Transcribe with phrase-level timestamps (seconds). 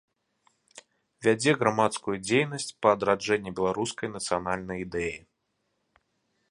[1.25, 5.15] Вядзе грамадскую дзейнасць па адраджэнні беларускай нацыянальнай ідэі.